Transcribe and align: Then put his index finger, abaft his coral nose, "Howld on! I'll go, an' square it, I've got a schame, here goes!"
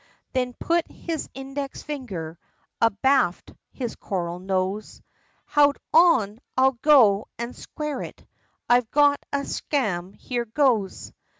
Then 0.33 0.53
put 0.55 0.89
his 0.91 1.29
index 1.35 1.83
finger, 1.83 2.39
abaft 2.81 3.51
his 3.69 3.93
coral 3.95 4.39
nose, 4.39 4.99
"Howld 5.45 5.77
on! 5.93 6.39
I'll 6.57 6.71
go, 6.81 7.27
an' 7.37 7.53
square 7.53 8.01
it, 8.01 8.25
I've 8.67 8.89
got 8.89 9.23
a 9.31 9.45
schame, 9.45 10.13
here 10.15 10.45
goes!" 10.45 11.13